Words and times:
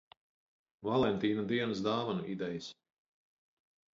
Valentīna 0.87 1.43
dienas 1.51 1.83
dāvanu 1.87 2.25
idejas. 2.37 2.71